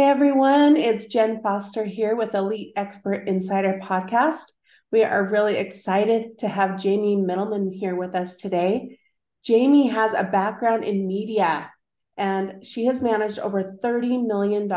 Hey 0.00 0.06
everyone, 0.06 0.78
it's 0.78 1.04
Jenn 1.04 1.42
Foster 1.42 1.84
here 1.84 2.16
with 2.16 2.34
Elite 2.34 2.72
Expert 2.74 3.28
Insider 3.28 3.78
Podcast. 3.82 4.44
We 4.90 5.04
are 5.04 5.28
really 5.28 5.56
excited 5.56 6.38
to 6.38 6.48
have 6.48 6.80
Jamie 6.80 7.18
Mittelman 7.18 7.70
here 7.70 7.94
with 7.94 8.14
us 8.14 8.34
today. 8.34 8.98
Jamie 9.44 9.88
has 9.88 10.14
a 10.14 10.24
background 10.24 10.84
in 10.84 11.06
media 11.06 11.70
and 12.16 12.64
she 12.64 12.86
has 12.86 13.02
managed 13.02 13.40
over 13.40 13.76
$30 13.84 14.26
million 14.26 14.72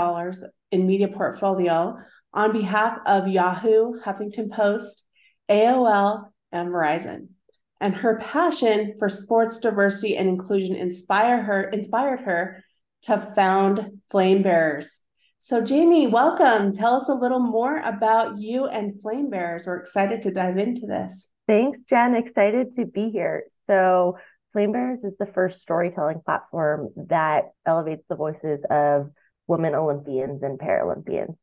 in 0.73 0.85
media 0.85 1.07
portfolio 1.07 1.97
on 2.33 2.51
behalf 2.51 2.99
of 3.05 3.29
Yahoo, 3.29 4.01
Huffington 4.01 4.51
Post, 4.51 5.05
AOL, 5.47 6.25
and 6.51 6.67
Verizon. 6.67 7.29
And 7.79 7.95
her 7.95 8.19
passion 8.19 8.95
for 8.99 9.07
sports 9.07 9.57
diversity 9.59 10.17
and 10.17 10.27
inclusion 10.27 10.75
inspire 10.75 11.41
her, 11.41 11.63
inspired 11.69 12.19
her 12.19 12.61
to 13.03 13.21
found 13.35 14.01
Flame 14.09 14.43
Bearers. 14.43 14.99
So, 15.45 15.59
Jamie, 15.59 16.07
welcome. 16.07 16.71
Tell 16.71 16.95
us 16.95 17.09
a 17.09 17.13
little 17.13 17.41
more 17.41 17.79
about 17.79 18.37
you 18.37 18.67
and 18.67 19.01
Flame 19.01 19.29
Bearers. 19.29 19.65
We're 19.67 19.75
excited 19.75 20.21
to 20.21 20.31
dive 20.31 20.57
into 20.57 20.87
this. 20.87 21.27
Thanks, 21.47 21.79
Jenn. 21.89 22.15
Excited 22.15 22.73
to 22.77 22.85
be 22.85 23.09
here. 23.09 23.43
So, 23.67 24.17
Flame 24.53 24.71
Bearers 24.71 25.03
is 25.03 25.11
the 25.19 25.25
first 25.25 25.61
storytelling 25.61 26.21
platform 26.23 26.93
that 26.95 27.51
elevates 27.65 28.03
the 28.07 28.15
voices 28.15 28.61
of 28.69 29.09
women 29.45 29.75
Olympians 29.75 30.43
and 30.43 30.57
Paralympians. 30.57 31.35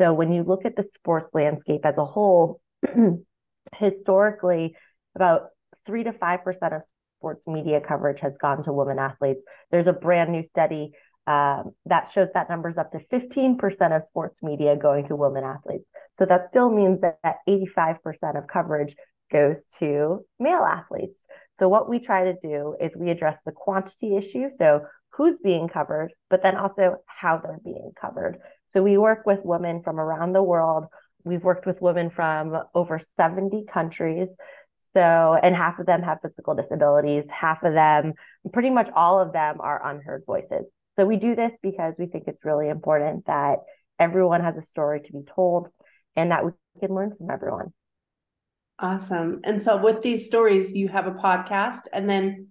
So, 0.00 0.12
when 0.12 0.32
you 0.32 0.44
look 0.44 0.64
at 0.64 0.76
the 0.76 0.84
sports 0.94 1.30
landscape 1.34 1.80
as 1.82 1.96
a 1.98 2.04
whole, 2.04 2.60
historically, 3.74 4.76
about 5.16 5.48
three 5.86 6.04
to 6.04 6.12
five 6.12 6.44
percent 6.44 6.72
of 6.72 6.82
sports 7.18 7.42
media 7.48 7.80
coverage 7.80 8.20
has 8.20 8.34
gone 8.40 8.62
to 8.62 8.72
women 8.72 9.00
athletes. 9.00 9.40
There's 9.72 9.88
a 9.88 9.92
brand 9.92 10.30
new 10.30 10.44
study 10.50 10.92
um, 11.26 11.72
that 11.86 12.10
shows 12.14 12.28
that 12.34 12.48
numbers 12.48 12.76
up 12.78 12.92
to 12.92 12.98
15% 13.12 13.96
of 13.96 14.02
sports 14.08 14.36
media 14.42 14.76
going 14.76 15.06
to 15.08 15.16
women 15.16 15.44
athletes. 15.44 15.84
So 16.18 16.26
that 16.26 16.48
still 16.50 16.70
means 16.70 17.00
that, 17.02 17.18
that 17.22 17.36
85% 17.48 18.36
of 18.36 18.46
coverage 18.46 18.94
goes 19.30 19.56
to 19.78 20.24
male 20.38 20.64
athletes. 20.64 21.14
So 21.58 21.68
what 21.68 21.88
we 21.88 21.98
try 22.00 22.24
to 22.24 22.34
do 22.42 22.76
is 22.80 22.90
we 22.96 23.10
address 23.10 23.38
the 23.44 23.52
quantity 23.52 24.16
issue. 24.16 24.48
So 24.58 24.86
who's 25.10 25.38
being 25.38 25.68
covered, 25.68 26.12
but 26.30 26.42
then 26.42 26.56
also 26.56 26.96
how 27.06 27.38
they're 27.38 27.60
being 27.62 27.92
covered. 28.00 28.38
So 28.72 28.82
we 28.82 28.96
work 28.96 29.26
with 29.26 29.40
women 29.44 29.82
from 29.82 30.00
around 30.00 30.32
the 30.32 30.42
world. 30.42 30.86
We've 31.24 31.44
worked 31.44 31.66
with 31.66 31.80
women 31.82 32.10
from 32.10 32.56
over 32.74 33.00
70 33.16 33.66
countries. 33.72 34.28
So, 34.94 35.38
and 35.40 35.54
half 35.54 35.78
of 35.78 35.86
them 35.86 36.02
have 36.02 36.18
physical 36.22 36.54
disabilities, 36.54 37.24
half 37.30 37.62
of 37.62 37.74
them, 37.74 38.14
pretty 38.52 38.70
much 38.70 38.88
all 38.94 39.20
of 39.20 39.32
them 39.32 39.60
are 39.60 39.86
unheard 39.88 40.24
voices. 40.26 40.64
So 41.00 41.06
we 41.06 41.16
do 41.16 41.34
this 41.34 41.52
because 41.62 41.94
we 41.98 42.04
think 42.04 42.24
it's 42.26 42.44
really 42.44 42.68
important 42.68 43.24
that 43.24 43.60
everyone 43.98 44.42
has 44.42 44.54
a 44.58 44.66
story 44.72 45.00
to 45.00 45.12
be 45.14 45.22
told 45.34 45.68
and 46.14 46.30
that 46.30 46.44
we 46.44 46.52
can 46.78 46.94
learn 46.94 47.14
from 47.16 47.30
everyone. 47.30 47.72
Awesome. 48.78 49.40
And 49.42 49.62
so 49.62 49.78
with 49.78 50.02
these 50.02 50.26
stories, 50.26 50.72
you 50.72 50.88
have 50.88 51.06
a 51.06 51.12
podcast 51.12 51.84
and 51.90 52.08
then 52.08 52.48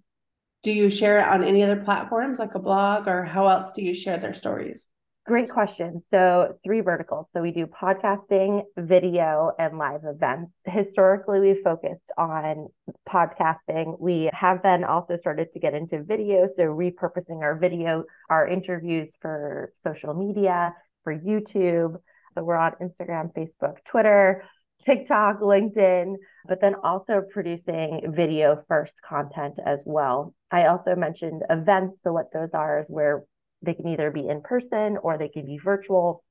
do 0.64 0.72
you 0.72 0.90
share 0.90 1.20
it 1.20 1.28
on 1.28 1.44
any 1.44 1.62
other 1.62 1.76
platforms 1.76 2.40
like 2.40 2.56
a 2.56 2.58
blog 2.58 3.06
or 3.06 3.22
how 3.22 3.46
else 3.46 3.70
do 3.70 3.84
you 3.84 3.94
share 3.94 4.18
their 4.18 4.34
stories? 4.34 4.88
Great 5.30 5.48
question. 5.48 6.02
So, 6.10 6.56
three 6.64 6.80
verticals. 6.80 7.26
So, 7.32 7.40
we 7.40 7.52
do 7.52 7.64
podcasting, 7.64 8.64
video, 8.76 9.52
and 9.60 9.78
live 9.78 10.00
events. 10.02 10.50
Historically, 10.64 11.38
we 11.38 11.62
focused 11.62 12.10
on 12.18 12.66
podcasting. 13.08 13.94
We 14.00 14.28
have 14.32 14.60
then 14.64 14.82
also 14.82 15.18
started 15.20 15.52
to 15.52 15.60
get 15.60 15.72
into 15.72 16.02
video. 16.02 16.48
So, 16.56 16.64
repurposing 16.64 17.42
our 17.42 17.56
video, 17.56 18.02
our 18.28 18.48
interviews 18.48 19.08
for 19.22 19.72
social 19.86 20.14
media, 20.14 20.74
for 21.04 21.16
YouTube. 21.16 22.00
So, 22.34 22.42
we're 22.42 22.56
on 22.56 22.72
Instagram, 22.82 23.32
Facebook, 23.32 23.76
Twitter, 23.88 24.42
TikTok, 24.84 25.38
LinkedIn, 25.42 26.16
but 26.48 26.60
then 26.60 26.74
also 26.82 27.22
producing 27.32 28.12
video 28.16 28.64
first 28.66 28.94
content 29.08 29.60
as 29.64 29.78
well. 29.84 30.34
I 30.50 30.66
also 30.66 30.96
mentioned 30.96 31.42
events. 31.48 31.98
So, 32.02 32.12
what 32.12 32.32
those 32.32 32.50
are 32.52 32.80
is 32.80 32.86
where 32.88 33.22
they 33.62 33.74
can 33.74 33.88
either 33.88 34.10
be 34.10 34.28
in 34.28 34.42
person 34.42 34.96
or 35.02 35.18
they 35.18 35.28
can 35.28 35.46
be 35.46 35.58
virtual. 35.58 36.24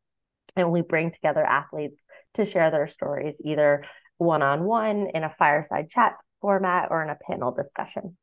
And 0.56 0.72
we 0.72 0.82
bring 0.82 1.12
together 1.12 1.46
athletes 1.46 2.00
to 2.36 2.46
share 2.46 2.72
their 2.72 2.90
stories, 2.90 3.36
either 3.44 3.86
one 4.18 4.42
on 4.42 4.64
one 4.64 5.08
in 5.14 5.24
a 5.24 5.34
fireside 5.38 5.90
chat 5.90 6.16
format 6.42 6.90
or 6.92 7.04
in 7.04 7.10
a 7.10 7.18
panel 7.30 7.52
discussion. 7.52 8.18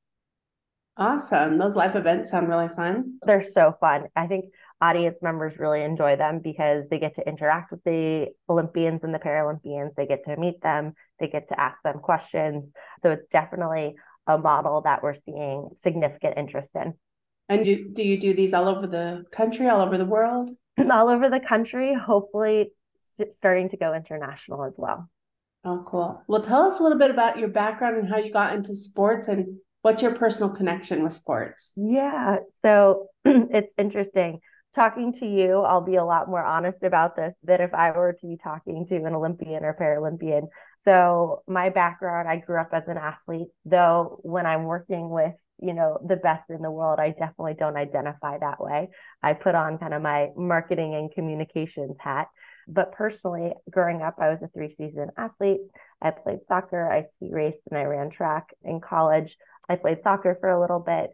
Awesome. 0.98 1.58
Those 1.58 1.74
live 1.74 1.94
events 1.94 2.30
sound 2.30 2.48
really 2.48 2.68
fun. 2.68 3.18
They're 3.22 3.50
so 3.52 3.76
fun. 3.80 4.04
I 4.16 4.26
think 4.26 4.46
audience 4.80 5.18
members 5.20 5.58
really 5.58 5.82
enjoy 5.82 6.16
them 6.16 6.40
because 6.42 6.84
they 6.90 6.98
get 6.98 7.14
to 7.16 7.28
interact 7.28 7.70
with 7.70 7.84
the 7.84 8.28
Olympians 8.48 9.00
and 9.04 9.12
the 9.12 9.18
Paralympians. 9.18 9.94
They 9.94 10.06
get 10.06 10.24
to 10.24 10.36
meet 10.36 10.60
them, 10.62 10.94
they 11.20 11.28
get 11.28 11.48
to 11.48 11.60
ask 11.60 11.76
them 11.82 11.98
questions. 11.98 12.64
So 13.02 13.10
it's 13.10 13.26
definitely 13.30 13.96
a 14.26 14.38
model 14.38 14.82
that 14.82 15.02
we're 15.02 15.16
seeing 15.26 15.68
significant 15.82 16.38
interest 16.38 16.68
in. 16.74 16.94
And 17.48 17.64
do, 17.64 17.88
do 17.92 18.02
you 18.02 18.20
do 18.20 18.34
these 18.34 18.52
all 18.52 18.68
over 18.68 18.86
the 18.86 19.24
country, 19.30 19.68
all 19.68 19.80
over 19.80 19.96
the 19.96 20.04
world? 20.04 20.50
All 20.92 21.08
over 21.08 21.30
the 21.30 21.40
country, 21.40 21.94
hopefully 21.94 22.70
starting 23.38 23.70
to 23.70 23.78
go 23.78 23.94
international 23.94 24.62
as 24.64 24.74
well. 24.76 25.08
Oh, 25.64 25.82
cool. 25.86 26.22
Well, 26.28 26.42
tell 26.42 26.64
us 26.64 26.78
a 26.78 26.82
little 26.82 26.98
bit 26.98 27.10
about 27.10 27.38
your 27.38 27.48
background 27.48 27.96
and 27.96 28.08
how 28.08 28.18
you 28.18 28.30
got 28.30 28.54
into 28.54 28.76
sports 28.76 29.26
and 29.26 29.56
what's 29.80 30.02
your 30.02 30.14
personal 30.14 30.50
connection 30.50 31.02
with 31.02 31.12
sports? 31.14 31.72
Yeah. 31.76 32.36
So 32.62 33.08
it's 33.24 33.72
interesting. 33.78 34.40
Talking 34.74 35.14
to 35.20 35.26
you, 35.26 35.60
I'll 35.60 35.80
be 35.80 35.96
a 35.96 36.04
lot 36.04 36.28
more 36.28 36.44
honest 36.44 36.82
about 36.82 37.16
this 37.16 37.32
than 37.42 37.62
if 37.62 37.72
I 37.72 37.92
were 37.92 38.12
to 38.20 38.26
be 38.26 38.36
talking 38.36 38.86
to 38.88 38.96
an 38.96 39.14
Olympian 39.14 39.64
or 39.64 39.74
Paralympian. 39.74 40.48
So, 40.84 41.42
my 41.48 41.70
background, 41.70 42.28
I 42.28 42.36
grew 42.36 42.60
up 42.60 42.68
as 42.72 42.82
an 42.86 42.98
athlete, 42.98 43.48
though, 43.64 44.20
when 44.22 44.44
I'm 44.44 44.64
working 44.64 45.08
with 45.08 45.32
you 45.60 45.72
know 45.72 45.98
the 46.06 46.16
best 46.16 46.48
in 46.50 46.60
the 46.62 46.70
world 46.70 46.98
i 46.98 47.10
definitely 47.10 47.54
don't 47.58 47.76
identify 47.76 48.38
that 48.38 48.62
way. 48.62 48.88
I 49.22 49.32
put 49.32 49.54
on 49.54 49.78
kind 49.78 49.94
of 49.94 50.02
my 50.02 50.28
marketing 50.36 50.94
and 50.94 51.12
communications 51.12 51.96
hat. 51.98 52.28
But 52.68 52.92
personally 52.92 53.52
growing 53.70 54.02
up 54.02 54.16
i 54.20 54.30
was 54.30 54.38
a 54.42 54.48
three 54.48 54.74
season 54.76 55.10
athlete. 55.16 55.60
I 56.02 56.10
played 56.10 56.40
soccer 56.48 56.90
i 56.90 57.04
ski 57.16 57.32
raced 57.32 57.58
and 57.70 57.78
i 57.78 57.84
ran 57.84 58.10
track. 58.10 58.48
In 58.64 58.80
college 58.80 59.34
i 59.68 59.76
played 59.76 59.98
soccer 60.02 60.36
for 60.40 60.50
a 60.50 60.60
little 60.60 60.80
bit. 60.80 61.10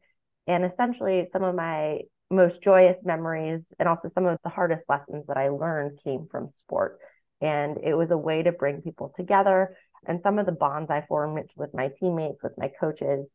And 0.47 0.65
essentially 0.65 1.29
some 1.33 1.45
of 1.45 1.55
my 1.55 2.01
most 2.31 2.63
joyous 2.63 2.97
memories 3.05 3.61
and 3.79 3.89
also 3.89 4.11
some 4.15 4.27
of 4.27 4.39
the 4.43 4.51
hardest 4.51 4.83
lessons 4.89 5.25
that 5.29 5.37
i 5.37 5.49
learned 5.49 5.99
came 6.03 6.27
from 6.31 6.49
sport. 6.65 6.99
And 7.41 7.79
it 7.79 7.95
was 7.95 8.11
a 8.11 8.17
way 8.17 8.43
to 8.43 8.53
bring 8.53 8.83
people 8.83 9.13
together. 9.17 9.77
And 10.07 10.21
some 10.23 10.39
of 10.39 10.47
the 10.47 10.53
bonds 10.53 10.91
i 10.91 11.05
formed 11.07 11.49
with 11.57 11.75
my 11.75 11.91
teammates 12.01 12.43
with 12.43 12.53
my 12.59 12.71
coaches 12.81 13.27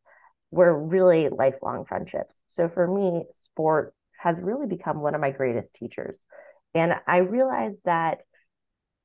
were 0.50 0.76
really 0.76 1.28
lifelong 1.28 1.84
friendships. 1.84 2.34
So 2.54 2.68
for 2.68 2.86
me, 2.86 3.24
sport 3.44 3.94
has 4.18 4.36
really 4.40 4.66
become 4.66 5.00
one 5.00 5.14
of 5.14 5.20
my 5.20 5.30
greatest 5.30 5.72
teachers. 5.74 6.18
And 6.74 6.92
I 7.06 7.18
realized 7.18 7.78
that 7.84 8.18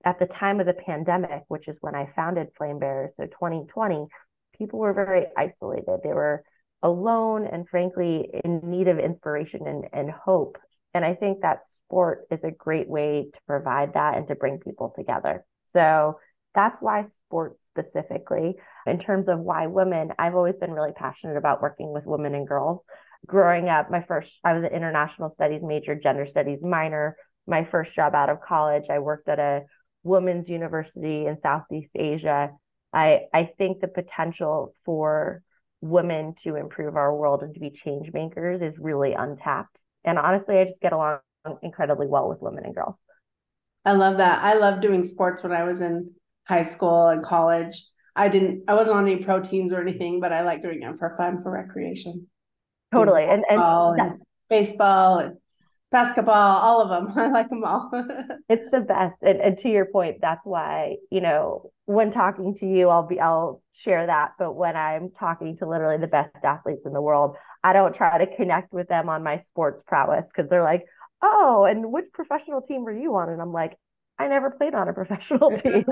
at 0.05 0.19
the 0.19 0.25
time 0.25 0.59
of 0.59 0.65
the 0.65 0.73
pandemic, 0.73 1.43
which 1.47 1.67
is 1.67 1.77
when 1.81 1.95
I 1.95 2.11
founded 2.15 2.49
Flame 2.57 2.79
Bearers, 2.79 3.11
so 3.17 3.25
2020, 3.25 4.07
people 4.57 4.79
were 4.79 4.93
very 4.93 5.25
isolated. 5.37 5.99
They 6.03 6.13
were 6.13 6.43
alone 6.81 7.47
and 7.47 7.67
frankly 7.69 8.29
in 8.43 8.59
need 8.63 8.87
of 8.87 8.99
inspiration 8.99 9.65
and, 9.65 9.85
and 9.93 10.11
hope. 10.11 10.57
And 10.93 11.05
I 11.05 11.15
think 11.15 11.41
that 11.41 11.61
sport 11.85 12.25
is 12.29 12.39
a 12.43 12.51
great 12.51 12.89
way 12.89 13.27
to 13.33 13.39
provide 13.47 13.93
that 13.93 14.17
and 14.17 14.27
to 14.27 14.35
bring 14.35 14.59
people 14.59 14.93
together. 14.95 15.45
So 15.71 16.19
that's 16.53 16.79
why 16.81 17.05
sports 17.27 17.57
specifically. 17.77 18.55
In 18.85 18.99
terms 18.99 19.27
of 19.27 19.39
why 19.39 19.67
women, 19.67 20.11
I've 20.19 20.35
always 20.35 20.55
been 20.59 20.71
really 20.71 20.93
passionate 20.95 21.37
about 21.37 21.61
working 21.61 21.91
with 21.91 22.05
women 22.05 22.35
and 22.35 22.47
girls. 22.47 22.81
Growing 23.25 23.69
up, 23.69 23.89
my 23.89 24.03
first, 24.07 24.29
I 24.43 24.53
was 24.53 24.63
an 24.63 24.75
international 24.75 25.33
studies 25.35 25.61
major, 25.63 25.95
gender 25.95 26.27
studies 26.29 26.59
minor. 26.61 27.15
My 27.47 27.67
first 27.71 27.95
job 27.95 28.15
out 28.15 28.29
of 28.29 28.41
college, 28.41 28.83
I 28.89 28.99
worked 28.99 29.27
at 29.27 29.39
a 29.39 29.61
women's 30.03 30.49
university 30.49 31.25
in 31.25 31.37
Southeast 31.41 31.91
Asia. 31.95 32.51
I, 32.91 33.21
I 33.33 33.49
think 33.57 33.81
the 33.81 33.87
potential 33.87 34.73
for 34.85 35.41
women 35.81 36.35
to 36.43 36.55
improve 36.55 36.95
our 36.95 37.15
world 37.15 37.43
and 37.43 37.53
to 37.53 37.59
be 37.59 37.71
change 37.83 38.11
makers 38.13 38.61
is 38.61 38.77
really 38.79 39.13
untapped. 39.13 39.77
And 40.05 40.17
honestly, 40.17 40.57
I 40.57 40.65
just 40.65 40.79
get 40.81 40.93
along 40.93 41.19
incredibly 41.61 42.07
well 42.07 42.29
with 42.29 42.41
women 42.41 42.65
and 42.65 42.75
girls. 42.75 42.95
I 43.85 43.93
love 43.93 44.17
that. 44.17 44.43
I 44.43 44.53
love 44.53 44.81
doing 44.81 45.05
sports 45.05 45.43
when 45.43 45.51
I 45.51 45.63
was 45.63 45.81
in 45.81 46.11
high 46.45 46.63
school 46.63 47.07
and 47.07 47.23
college. 47.23 47.85
I 48.15 48.27
didn't 48.27 48.63
I 48.67 48.73
wasn't 48.75 48.97
on 48.97 49.07
any 49.07 49.23
pro 49.23 49.39
teams 49.39 49.73
or 49.73 49.81
anything, 49.81 50.19
but 50.19 50.31
I 50.31 50.41
like 50.41 50.61
doing 50.61 50.83
it 50.83 50.97
for 50.97 51.15
fun 51.17 51.41
for 51.41 51.51
recreation. 51.51 52.27
Totally. 52.93 53.23
And, 53.23 53.43
and, 53.49 53.61
and 53.99 54.21
baseball 54.49 55.17
and 55.17 55.37
basketball, 55.91 56.33
all 56.33 56.81
of 56.81 56.89
them. 56.89 57.11
I 57.17 57.29
like 57.29 57.49
them 57.49 57.63
all. 57.63 57.89
it's 58.49 58.69
the 58.71 58.81
best. 58.81 59.15
And, 59.21 59.39
and 59.39 59.57
to 59.59 59.69
your 59.69 59.85
point, 59.85 60.17
that's 60.21 60.41
why, 60.43 60.97
you 61.09 61.21
know, 61.21 61.71
when 61.85 62.11
talking 62.11 62.55
to 62.59 62.65
you, 62.65 62.89
I'll 62.89 63.07
be 63.07 63.19
I'll 63.19 63.61
share 63.73 64.05
that. 64.05 64.33
But 64.37 64.53
when 64.53 64.75
I'm 64.75 65.11
talking 65.19 65.57
to 65.57 65.67
literally 65.67 65.99
the 65.99 66.07
best 66.07 66.35
athletes 66.43 66.81
in 66.85 66.93
the 66.93 67.01
world, 67.01 67.35
I 67.63 67.73
don't 67.73 67.95
try 67.95 68.23
to 68.23 68.35
connect 68.35 68.73
with 68.73 68.89
them 68.89 69.09
on 69.09 69.23
my 69.23 69.43
sports 69.51 69.81
prowess 69.87 70.25
because 70.27 70.49
they're 70.49 70.63
like, 70.63 70.83
oh, 71.21 71.65
and 71.69 71.91
which 71.91 72.05
professional 72.13 72.61
team 72.61 72.83
were 72.83 72.97
you 72.97 73.15
on? 73.15 73.29
And 73.29 73.41
I'm 73.41 73.53
like, 73.53 73.77
I 74.23 74.27
never 74.27 74.51
played 74.51 74.73
on 74.73 74.87
a 74.87 74.93
professional 74.93 75.51
team. 75.59 75.85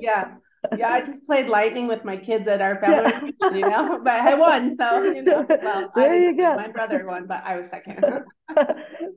yeah. 0.00 0.34
Yeah, 0.78 0.88
I 0.88 1.02
just 1.02 1.26
played 1.26 1.48
lightning 1.48 1.86
with 1.86 2.06
my 2.06 2.16
kids 2.16 2.48
at 2.48 2.62
our 2.62 2.80
family, 2.80 3.34
yeah. 3.38 3.50
you 3.50 3.68
know, 3.68 4.00
but 4.04 4.14
I 4.14 4.34
won. 4.34 4.74
So, 4.78 5.02
you 5.02 5.22
know, 5.22 5.46
well, 5.62 5.92
there 5.94 6.14
you 6.14 6.34
go. 6.34 6.56
My 6.56 6.68
brother 6.68 7.04
won, 7.06 7.26
but 7.26 7.42
I 7.44 7.58
was 7.58 7.68
second. 7.68 8.02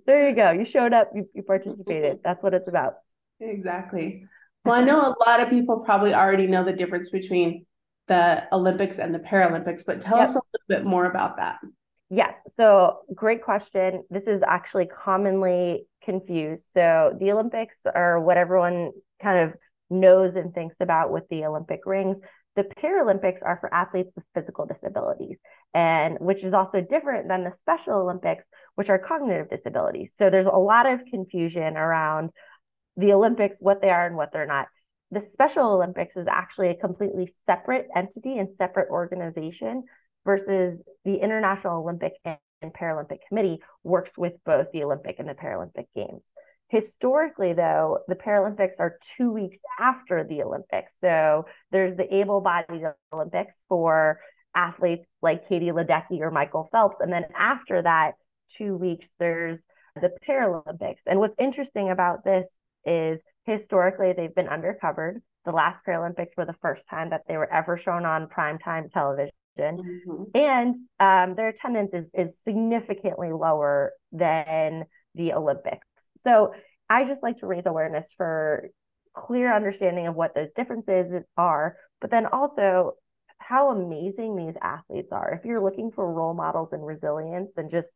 there 0.06 0.30
you 0.30 0.36
go. 0.36 0.52
You 0.52 0.66
showed 0.66 0.92
up, 0.92 1.10
you, 1.16 1.26
you 1.34 1.44
participated. 1.44 2.20
That's 2.22 2.44
what 2.44 2.54
it's 2.54 2.68
about. 2.68 2.96
Exactly. 3.40 4.26
Well, 4.66 4.76
I 4.76 4.84
know 4.84 5.00
a 5.00 5.16
lot 5.26 5.40
of 5.40 5.50
people 5.50 5.80
probably 5.80 6.14
already 6.14 6.48
know 6.48 6.66
the 6.66 6.74
difference 6.74 7.10
between 7.10 7.66
the 8.08 8.44
Olympics 8.52 9.00
and 9.00 9.16
the 9.16 9.20
Paralympics, 9.20 9.86
but 9.86 10.02
tell 10.02 10.18
yep. 10.18 10.30
us 10.30 10.36
a 10.36 10.42
little 10.54 10.68
bit 10.68 10.86
more 10.86 11.06
about 11.06 11.38
that. 11.38 11.60
Yes. 12.10 12.34
So, 12.58 13.00
great 13.16 13.42
question. 13.42 14.04
This 14.10 14.24
is 14.28 14.42
actually 14.46 14.88
commonly 14.88 15.86
confused. 16.08 16.64
So, 16.74 17.16
the 17.20 17.32
Olympics 17.32 17.76
are 17.94 18.20
what 18.20 18.38
everyone 18.38 18.92
kind 19.22 19.50
of 19.50 19.58
knows 19.90 20.36
and 20.36 20.54
thinks 20.54 20.76
about 20.80 21.12
with 21.12 21.24
the 21.30 21.44
Olympic 21.46 21.82
rings. 21.86 22.18
The 22.56 22.64
Paralympics 22.64 23.44
are 23.44 23.58
for 23.60 23.72
athletes 23.74 24.10
with 24.16 24.24
physical 24.34 24.66
disabilities, 24.66 25.38
and 25.74 26.18
which 26.20 26.44
is 26.44 26.54
also 26.54 26.82
different 26.82 27.28
than 27.28 27.44
the 27.44 27.54
Special 27.62 27.96
Olympics, 27.96 28.44
which 28.76 28.90
are 28.90 28.98
cognitive 28.98 29.50
disabilities. 29.50 30.10
So, 30.18 30.30
there's 30.30 30.48
a 30.52 30.58
lot 30.58 30.90
of 30.90 31.02
confusion 31.12 31.76
around 31.78 32.32
the 32.96 33.12
Olympics, 33.12 33.58
what 33.60 33.82
they 33.82 33.90
are 33.90 34.08
and 34.08 34.16
what 34.16 34.30
they're 34.32 34.48
not. 34.48 34.68
The 35.12 35.28
Special 35.34 35.74
Olympics 35.74 36.16
is 36.16 36.28
actually 36.30 36.70
a 36.70 36.76
completely 36.76 37.34
separate 37.46 37.88
entity 37.96 38.38
and 38.38 38.50
separate 38.58 38.90
organization 38.90 39.84
versus 40.26 40.80
the 41.06 41.16
International 41.16 41.82
Olympic 41.82 42.14
and 42.62 42.74
Paralympic 42.74 43.20
Committee 43.28 43.60
works 43.84 44.12
with 44.18 44.34
both 44.46 44.68
the 44.72 44.84
Olympic 44.84 45.18
and 45.20 45.30
the 45.30 45.34
Paralympic 45.34 45.88
Games. 45.96 46.22
Historically, 46.70 47.54
though, 47.54 48.00
the 48.08 48.16
Paralympics 48.16 48.74
are 48.80 49.00
two 49.18 49.32
weeks 49.32 49.58
after 49.80 50.26
the 50.26 50.42
Olympics. 50.42 50.92
So 51.02 51.46
there's 51.72 51.96
the 51.96 52.14
able 52.14 52.42
bodied 52.42 52.84
Olympics 53.14 53.54
for 53.70 54.20
athletes 54.54 55.06
like 55.22 55.48
Katie 55.48 55.72
Ledecky 55.72 56.20
or 56.20 56.32
Michael 56.32 56.68
Phelps. 56.72 56.98
And 57.00 57.12
then 57.12 57.26
after 57.38 57.82
that, 57.84 58.14
two 58.58 58.76
weeks, 58.76 59.06
there's 59.18 59.60
the 59.96 60.12
Paralympics. 60.28 61.00
And 61.06 61.20
what's 61.20 61.36
interesting 61.40 61.90
about 61.90 62.26
this 62.26 62.46
is 62.86 63.20
historically 63.46 64.14
they've 64.14 64.36
been 64.36 64.48
undercovered. 64.48 65.22
The 65.46 65.52
last 65.52 65.80
Paralympics 65.88 66.36
were 66.36 66.46
the 66.46 66.56
first 66.62 66.82
time 66.90 67.12
that 67.12 67.22
they 67.28 67.38
were 67.38 67.52
ever 67.52 67.78
shown 67.78 68.06
on 68.06 68.28
primetime 68.28 68.92
television. 68.92 69.32
Mm-hmm. 69.58 70.24
And 70.36 70.76
um, 71.00 71.36
their 71.36 71.50
attendance 71.50 71.92
is, 71.94 72.06
is 72.14 72.34
significantly 72.46 73.32
lower 73.32 73.94
than 74.12 74.86
the 75.16 75.34
Olympics. 75.34 75.88
So 76.26 76.54
I 76.90 77.06
just 77.06 77.24
like 77.24 77.40
to 77.40 77.48
raise 77.48 77.64
awareness 77.66 78.06
for 78.18 78.70
clear 79.16 79.54
understanding 79.56 80.08
of 80.08 80.16
what 80.16 80.36
those 80.36 80.50
differences 80.56 81.24
are, 81.36 81.76
but 82.02 82.12
then 82.12 82.26
also 82.28 82.94
how 83.40 83.72
amazing 83.72 84.36
these 84.36 84.56
athletes 84.62 85.10
are. 85.12 85.34
If 85.34 85.46
you're 85.46 85.64
looking 85.64 85.92
for 85.94 86.12
role 86.12 86.34
models 86.34 86.70
and 86.72 86.86
resilience 86.86 87.50
and 87.58 87.72
just 87.72 87.88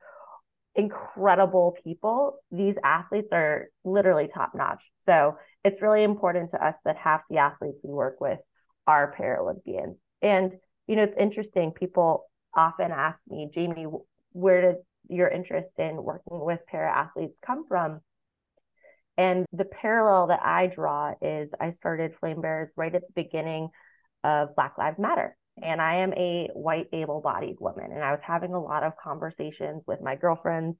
incredible 0.75 1.75
people, 1.83 2.39
these 2.51 2.75
athletes 2.83 3.27
are 3.31 3.67
literally 3.83 4.29
top 4.33 4.53
notch. 4.55 4.81
So 5.05 5.37
it's 5.63 5.81
really 5.81 6.03
important 6.03 6.51
to 6.51 6.65
us 6.65 6.75
that 6.85 6.95
half 6.97 7.21
the 7.29 7.37
athletes 7.37 7.77
we 7.83 7.91
work 7.91 8.21
with 8.21 8.39
are 8.87 9.13
Paralympians. 9.19 9.97
And 10.21 10.53
you 10.91 10.97
know, 10.97 11.03
it's 11.03 11.17
interesting. 11.17 11.71
People 11.71 12.25
often 12.53 12.91
ask 12.91 13.17
me, 13.29 13.49
Jamie, 13.55 13.85
where 14.33 14.61
did 14.61 14.75
your 15.07 15.29
interest 15.29 15.69
in 15.77 15.95
working 15.95 16.37
with 16.41 16.59
para 16.67 16.91
athletes 16.91 17.37
come 17.45 17.65
from? 17.65 18.01
And 19.17 19.45
the 19.53 19.63
parallel 19.63 20.27
that 20.27 20.41
I 20.43 20.67
draw 20.67 21.13
is 21.21 21.49
I 21.61 21.75
started 21.79 22.11
Flame 22.19 22.41
Bearers 22.41 22.71
right 22.75 22.93
at 22.93 23.03
the 23.03 23.23
beginning 23.23 23.69
of 24.25 24.53
Black 24.57 24.77
Lives 24.77 24.99
Matter. 24.99 25.37
And 25.63 25.81
I 25.81 26.01
am 26.01 26.13
a 26.13 26.49
white, 26.53 26.87
able 26.91 27.21
bodied 27.21 27.61
woman. 27.61 27.93
And 27.93 28.03
I 28.03 28.11
was 28.11 28.21
having 28.21 28.53
a 28.53 28.61
lot 28.61 28.83
of 28.83 28.91
conversations 29.01 29.83
with 29.87 30.01
my 30.01 30.17
girlfriends 30.17 30.77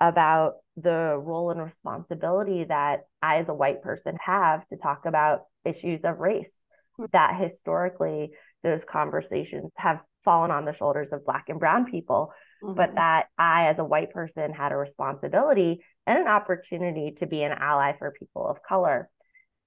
about 0.00 0.54
the 0.78 1.20
role 1.22 1.50
and 1.50 1.62
responsibility 1.62 2.64
that 2.64 3.00
I, 3.20 3.40
as 3.40 3.48
a 3.50 3.54
white 3.54 3.82
person, 3.82 4.16
have 4.24 4.66
to 4.68 4.78
talk 4.78 5.04
about 5.04 5.42
issues 5.66 6.00
of 6.04 6.18
race 6.18 6.48
hmm. 6.96 7.04
that 7.12 7.38
historically 7.38 8.30
those 8.62 8.80
conversations 8.90 9.70
have 9.76 10.00
fallen 10.24 10.50
on 10.50 10.64
the 10.64 10.76
shoulders 10.76 11.08
of 11.12 11.24
black 11.24 11.44
and 11.48 11.58
brown 11.58 11.90
people 11.90 12.32
mm-hmm. 12.62 12.74
but 12.74 12.94
that 12.94 13.26
i 13.38 13.68
as 13.68 13.78
a 13.78 13.84
white 13.84 14.10
person 14.10 14.52
had 14.52 14.72
a 14.72 14.76
responsibility 14.76 15.80
and 16.06 16.18
an 16.18 16.28
opportunity 16.28 17.14
to 17.18 17.26
be 17.26 17.42
an 17.42 17.52
ally 17.52 17.92
for 17.98 18.12
people 18.18 18.46
of 18.46 18.62
color 18.62 19.08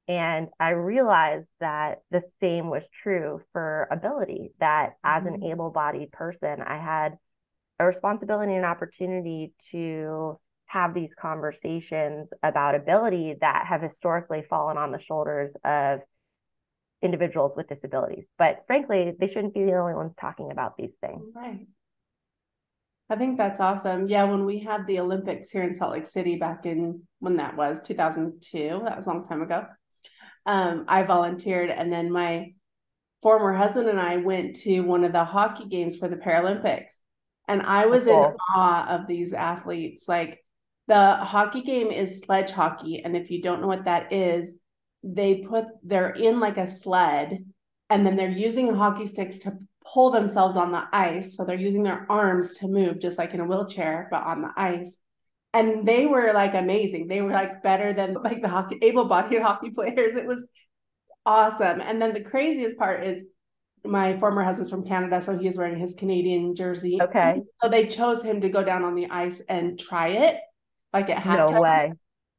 and 0.08 0.48
i 0.60 0.70
realized 0.70 1.48
that 1.60 2.02
the 2.12 2.22
same 2.40 2.70
was 2.70 2.84
true 3.02 3.42
for 3.52 3.88
ability 3.92 4.52
that 4.60 4.92
mm-hmm. 5.06 5.18
as 5.18 5.26
an 5.26 5.40
mm-hmm. 5.40 5.52
able-bodied 5.52 6.12
person 6.12 6.62
i 6.62 6.78
had 6.78 7.18
a 7.80 7.86
responsibility 7.86 8.54
and 8.54 8.66
opportunity 8.66 9.54
to 9.72 10.40
have 10.74 10.94
these 10.94 11.12
conversations 11.20 12.28
about 12.42 12.76
ability 12.76 13.36
that 13.42 13.66
have 13.68 13.82
historically 13.82 14.44
fallen 14.50 14.78
on 14.78 14.92
the 14.92 15.02
shoulders 15.02 15.52
of 15.64 16.00
individuals 17.04 17.52
with 17.56 17.68
disabilities. 17.68 18.26
But 18.38 18.64
frankly, 18.68 19.14
they 19.20 19.28
shouldn't 19.28 19.54
be 19.54 19.66
the 19.66 19.78
only 19.78 19.94
ones 19.94 20.14
talking 20.20 20.52
about 20.52 20.78
these 20.78 20.94
things. 21.02 21.22
Right. 21.36 21.68
I 23.10 23.16
think 23.16 23.38
that's 23.38 23.60
awesome. 23.60 24.08
Yeah, 24.08 24.24
when 24.24 24.46
we 24.46 24.60
had 24.60 24.88
the 24.88 25.00
Olympics 25.00 25.52
here 25.52 25.64
in 25.64 25.76
Salt 25.76 25.92
Lake 25.92 26.08
City 26.08 26.38
back 26.38 26.66
in 26.66 27.04
when 27.20 27.38
that 27.38 27.56
was 27.56 27.82
2002, 27.84 28.82
that 28.86 28.98
was 28.98 29.06
a 29.06 29.10
long 29.10 29.26
time 29.26 29.42
ago. 29.42 29.66
Um, 30.46 30.86
I 30.88 31.04
volunteered, 31.04 31.70
and 31.70 31.92
then 31.92 32.12
my 32.12 32.54
former 33.22 33.54
husband 33.54 33.88
and 33.88 34.00
I 34.00 34.18
went 34.18 34.56
to 34.58 34.82
one 34.82 35.04
of 35.04 35.14
the 35.14 35.24
hockey 35.24 35.66
games 35.66 35.98
for 35.98 36.08
the 36.08 36.16
Paralympics, 36.16 36.92
and 37.48 37.62
I 37.62 37.86
was 37.86 38.06
cool. 38.06 38.26
in 38.26 38.36
awe 38.56 38.88
of 38.88 39.08
these 39.08 39.34
athletes. 39.34 40.06
Like 40.08 40.44
the 40.88 41.16
hockey 41.16 41.62
game 41.62 41.92
is 41.92 42.20
sledge 42.20 42.52
hockey, 42.52 43.04
and 43.04 43.16
if 43.16 43.30
you 43.30 43.42
don't 43.42 43.62
know 43.62 43.68
what 43.68 43.86
that 43.86 44.12
is, 44.12 44.54
they 45.04 45.36
put 45.36 45.66
they're 45.84 46.12
in 46.12 46.40
like 46.40 46.58
a 46.58 46.70
sled 46.70 47.46
and 47.90 48.06
then 48.06 48.16
they're 48.16 48.30
using 48.30 48.74
hockey 48.74 49.06
sticks 49.06 49.40
to 49.40 49.54
pull 49.86 50.12
themselves 50.12 50.56
on 50.56 50.72
the 50.72 50.84
ice 50.94 51.36
so 51.36 51.44
they're 51.44 51.60
using 51.60 51.84
their 51.84 52.06
arms 52.10 52.58
to 52.58 52.68
move 52.68 53.00
just 53.00 53.18
like 53.18 53.34
in 53.34 53.42
a 53.42 53.46
wheelchair 53.46 54.08
but 54.10 54.24
on 54.24 54.42
the 54.42 54.50
ice 54.56 54.98
and 55.54 55.86
they 55.86 56.06
were 56.06 56.32
like 56.34 56.54
amazing 56.54 57.08
they 57.08 57.22
were 57.22 57.32
like 57.32 57.62
better 57.62 57.92
than 57.92 58.14
like 58.24 58.42
the 58.42 58.48
hockey 58.48 58.78
able-bodied 58.82 59.42
hockey 59.42 59.72
players 59.72 60.16
it 60.16 60.26
was 60.26 60.48
awesome 61.26 61.82
and 61.82 62.02
then 62.02 62.14
the 62.14 62.22
craziest 62.22 62.78
part 62.78 63.06
is 63.06 63.24
my 63.86 64.18
former 64.18 64.44
husband's 64.44 64.70
from 64.70 64.86
Canada, 64.86 65.22
so 65.22 65.38
he 65.38 65.46
is 65.46 65.58
wearing 65.58 65.78
his 65.78 65.94
Canadian 65.94 66.56
jersey. 66.56 67.00
Okay. 67.02 67.42
So 67.62 67.68
they 67.68 67.86
chose 67.86 68.24
him 68.24 68.40
to 68.40 68.48
go 68.48 68.64
down 68.64 68.86
on 68.86 68.96
the 68.96 69.10
ice 69.10 69.42
and 69.50 69.78
try 69.78 70.08
it, 70.08 70.38
like 70.94 71.10
at 71.10 71.22
halftime. 71.22 71.52
No 71.52 71.62
way 71.62 71.94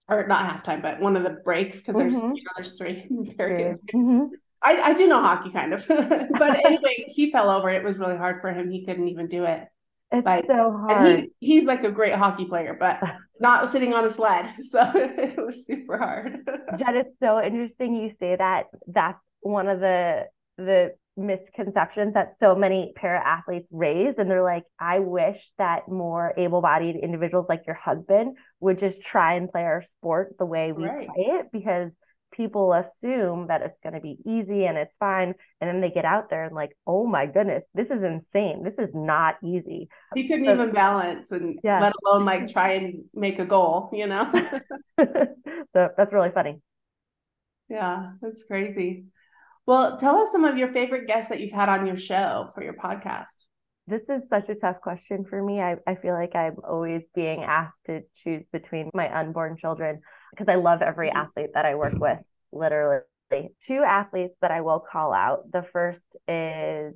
or 0.09 0.27
not 0.27 0.65
halftime, 0.65 0.83
but 0.83 1.01
one 1.01 1.17
of 1.17 1.23
the 1.23 1.31
breaks 1.45 1.79
because 1.79 1.97
there's 1.97 2.15
mm-hmm. 2.15 2.35
you 2.35 2.43
know 2.43 2.51
there's 2.57 2.73
three 2.73 3.09
periods. 3.37 3.81
Mm-hmm. 3.93 4.35
I, 4.63 4.81
I 4.81 4.95
do 4.95 5.07
know 5.07 5.21
hockey 5.21 5.51
kind 5.51 5.75
of, 5.75 5.87
but 5.89 6.65
anyway, 6.65 7.05
he 7.09 7.31
fell 7.31 7.51
over. 7.51 7.69
It 7.69 7.85
was 7.85 7.99
really 7.99 8.17
hard 8.17 8.41
for 8.41 8.53
him. 8.53 8.71
He 8.71 8.85
couldn't 8.87 9.09
even 9.09 9.29
do 9.29 9.45
it. 9.45 9.69
It's 10.11 10.25
but, 10.25 10.47
so 10.47 10.73
hard. 10.73 11.07
And 11.07 11.29
He, 11.41 11.55
he's 11.55 11.65
like 11.65 11.85
a 11.85 11.91
great 11.91 12.15
hockey 12.15 12.47
player, 12.47 12.77
but 12.79 13.01
not 13.41 13.71
sitting 13.71 13.93
on 13.93 14.07
a 14.07 14.11
sled. 14.11 14.53
So 14.71 14.91
it 14.95 15.37
was 15.37 15.67
super 15.67 15.99
hard. 15.99 16.49
Jenn, 16.79 16.97
it's 16.97 17.11
so 17.23 17.43
interesting 17.43 17.95
you 17.95 18.13
say 18.19 18.37
that. 18.37 18.67
That's 18.87 19.19
one 19.41 19.69
of 19.69 19.81
the 19.81 20.29
the 20.57 20.95
misconceptions 21.17 22.15
that 22.15 22.35
so 22.41 22.55
many 22.55 22.93
para 22.97 23.23
athletes 23.25 23.69
raise 23.71 24.15
and 24.19 24.29
they're 24.29 24.43
like 24.43 24.65
i 24.81 24.99
wish 24.99 25.39
that 25.59 25.89
more 25.89 26.35
able-bodied 26.37 26.97
individuals 26.97 27.47
like 27.49 27.63
your 27.67 27.77
husband 27.77 28.37
would 28.59 28.81
just 28.81 29.01
try 29.01 29.35
and 29.35 29.51
play 29.51 29.63
our 29.63 29.85
sport 29.99 30.35
the 30.39 30.45
way 30.45 30.73
we 30.73 30.85
right. 30.85 31.09
play 31.09 31.25
it 31.27 31.47
because 31.53 31.91
people 32.35 32.73
assume 32.73 33.47
that 33.47 33.63
it's 33.63 33.79
going 33.83 33.95
to 33.95 34.01
be 34.01 34.19
easy 34.27 34.65
and 34.65 34.77
it's 34.77 34.93
fine 34.99 35.35
and 35.61 35.69
then 35.69 35.81
they 35.81 35.91
get 35.91 36.05
out 36.05 36.29
there 36.31 36.45
and 36.45 36.55
like 36.55 36.77
oh 36.87 37.07
my 37.07 37.27
goodness 37.27 37.63
this 37.75 37.87
is 37.87 38.03
insane. 38.03 38.63
This 38.63 38.75
is 38.79 38.93
not 38.95 39.37
easy. 39.43 39.89
He 40.15 40.27
couldn't 40.27 40.47
so, 40.47 40.55
even 40.55 40.73
balance 40.73 41.31
and 41.31 41.59
yeah. 41.63 41.81
let 41.81 41.93
alone 42.05 42.25
like 42.25 42.49
try 42.53 42.73
and 42.73 43.05
make 43.15 43.39
a 43.39 43.45
goal 43.45 43.91
you 43.93 44.07
know? 44.07 44.31
So 45.75 45.89
that's 45.97 46.13
really 46.13 46.31
funny. 46.33 46.61
Yeah 47.69 48.13
that's 48.21 48.45
crazy 48.45 49.07
well, 49.67 49.97
tell 49.97 50.17
us 50.17 50.31
some 50.33 50.45
of 50.45 50.59
your 50.59 50.73
favorite 50.73 51.07
guests 51.07 51.31
that 51.31 51.41
you've 51.41 51.53
had 51.53 51.69
on 51.69 51.87
your 51.87 51.97
show 51.97 52.51
for 52.55 52.63
your 52.63 52.75
podcast. 52.75 53.45
This 53.87 54.03
is 54.09 54.23
such 54.31 54.49
a 54.49 54.55
tough 54.55 54.81
question 54.81 55.27
for 55.29 55.43
me. 55.43 55.61
I, 55.61 55.77
I 55.87 55.95
feel 55.97 56.15
like 56.15 56.35
I'm 56.35 56.57
always 56.67 57.03
being 57.15 57.43
asked 57.43 57.77
to 57.87 58.01
choose 58.23 58.45
between 58.53 58.91
my 58.95 59.15
unborn 59.15 59.57
children 59.59 60.01
because 60.31 60.49
I 60.49 60.57
love 60.57 60.81
every 60.81 61.09
mm-hmm. 61.09 61.19
athlete 61.19 61.51
that 61.55 61.67
I 61.67 61.75
work 61.75 61.95
with, 61.95 62.19
literally. 62.53 63.01
Two 63.67 63.83
athletes 63.87 64.35
that 64.43 64.51
I 64.51 64.61
will 64.61 64.81
call 64.81 65.13
out. 65.13 65.51
The 65.53 65.65
first 65.73 66.01
is 66.29 66.95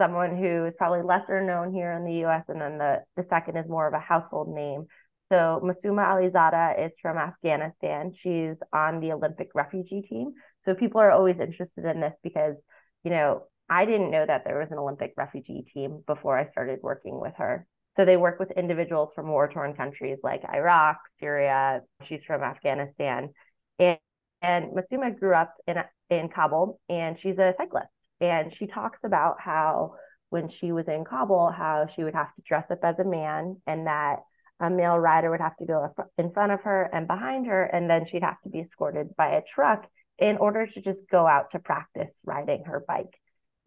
someone 0.00 0.36
who 0.36 0.66
is 0.66 0.74
probably 0.78 1.02
lesser 1.02 1.42
known 1.42 1.72
here 1.72 1.92
in 1.92 2.04
the 2.04 2.24
US, 2.26 2.44
and 2.48 2.60
then 2.60 2.78
the, 2.78 3.02
the 3.16 3.26
second 3.28 3.56
is 3.56 3.68
more 3.68 3.86
of 3.86 3.94
a 3.94 3.98
household 3.98 4.48
name. 4.48 4.86
So 5.30 5.60
Masuma 5.62 6.06
Alizada 6.06 6.86
is 6.86 6.92
from 7.02 7.18
Afghanistan. 7.18 8.14
She's 8.22 8.56
on 8.72 9.00
the 9.00 9.12
Olympic 9.12 9.50
refugee 9.54 10.02
team. 10.02 10.32
So 10.64 10.74
people 10.74 11.00
are 11.00 11.10
always 11.10 11.36
interested 11.38 11.84
in 11.84 12.00
this 12.00 12.14
because, 12.22 12.56
you 13.04 13.10
know, 13.10 13.44
I 13.68 13.84
didn't 13.84 14.10
know 14.10 14.24
that 14.24 14.44
there 14.44 14.58
was 14.58 14.68
an 14.70 14.78
Olympic 14.78 15.12
refugee 15.16 15.66
team 15.74 16.02
before 16.06 16.38
I 16.38 16.50
started 16.50 16.78
working 16.82 17.20
with 17.20 17.34
her. 17.36 17.66
So 17.96 18.04
they 18.04 18.16
work 18.16 18.38
with 18.38 18.50
individuals 18.52 19.10
from 19.14 19.28
war 19.28 19.48
torn 19.52 19.74
countries 19.74 20.18
like 20.22 20.42
Iraq, 20.48 20.96
Syria. 21.20 21.82
She's 22.06 22.20
from 22.26 22.42
Afghanistan. 22.42 23.30
And, 23.78 23.98
and 24.40 24.72
Masuma 24.72 25.18
grew 25.18 25.34
up 25.34 25.54
in, 25.66 25.76
in 26.08 26.28
Kabul 26.30 26.80
and 26.88 27.18
she's 27.20 27.38
a 27.38 27.54
cyclist. 27.58 27.88
And 28.20 28.54
she 28.56 28.66
talks 28.66 28.98
about 29.04 29.40
how 29.40 29.94
when 30.30 30.48
she 30.60 30.72
was 30.72 30.86
in 30.88 31.04
Kabul, 31.04 31.50
how 31.50 31.86
she 31.94 32.04
would 32.04 32.14
have 32.14 32.34
to 32.34 32.42
dress 32.46 32.64
up 32.70 32.80
as 32.82 32.98
a 32.98 33.04
man 33.04 33.60
and 33.66 33.86
that 33.86 34.20
a 34.60 34.70
male 34.70 34.98
rider 34.98 35.30
would 35.30 35.40
have 35.40 35.56
to 35.56 35.66
go 35.66 35.94
in 36.18 36.32
front 36.32 36.52
of 36.52 36.60
her 36.62 36.90
and 36.92 37.06
behind 37.06 37.46
her. 37.46 37.64
And 37.64 37.88
then 37.88 38.06
she'd 38.06 38.22
have 38.22 38.40
to 38.42 38.48
be 38.48 38.60
escorted 38.60 39.14
by 39.16 39.36
a 39.36 39.42
truck 39.42 39.86
in 40.18 40.36
order 40.36 40.66
to 40.66 40.80
just 40.80 41.00
go 41.10 41.26
out 41.26 41.52
to 41.52 41.58
practice 41.58 42.10
riding 42.24 42.64
her 42.64 42.84
bike. 42.86 43.14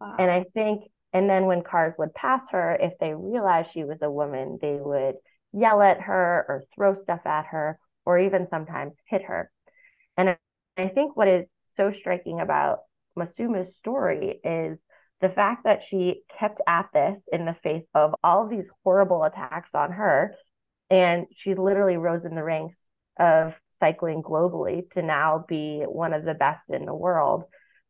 Wow. 0.00 0.16
And 0.18 0.30
I 0.30 0.44
think 0.54 0.84
and 1.12 1.28
then 1.28 1.46
when 1.46 1.62
cars 1.62 1.94
would 1.98 2.14
pass 2.14 2.40
her, 2.50 2.76
if 2.80 2.94
they 2.98 3.14
realized 3.14 3.70
she 3.72 3.84
was 3.84 3.98
a 4.00 4.10
woman, 4.10 4.58
they 4.60 4.78
would 4.80 5.16
yell 5.52 5.82
at 5.82 6.00
her 6.00 6.46
or 6.48 6.64
throw 6.74 7.00
stuff 7.02 7.20
at 7.26 7.46
her 7.46 7.78
or 8.06 8.18
even 8.18 8.48
sometimes 8.48 8.94
hit 9.06 9.22
her. 9.22 9.50
And 10.16 10.36
I 10.76 10.88
think 10.88 11.16
what 11.16 11.28
is 11.28 11.46
so 11.76 11.92
striking 11.98 12.40
about 12.40 12.80
Masuma's 13.16 13.76
story 13.76 14.40
is 14.42 14.78
the 15.20 15.28
fact 15.28 15.64
that 15.64 15.80
she 15.88 16.22
kept 16.38 16.60
at 16.66 16.88
this 16.94 17.18
in 17.30 17.44
the 17.44 17.56
face 17.62 17.84
of 17.94 18.14
all 18.24 18.44
of 18.44 18.50
these 18.50 18.64
horrible 18.82 19.22
attacks 19.22 19.70
on 19.74 19.92
her. 19.92 20.34
And 20.92 21.26
she 21.42 21.54
literally 21.54 21.96
rose 21.96 22.24
in 22.24 22.36
the 22.36 22.44
ranks 22.44 22.76
of 23.18 23.54
cycling 23.80 24.22
globally 24.22 24.88
to 24.92 25.02
now 25.02 25.44
be 25.48 25.82
one 25.88 26.12
of 26.12 26.24
the 26.24 26.34
best 26.34 26.62
in 26.68 26.86
the 26.86 26.94
world 26.94 27.44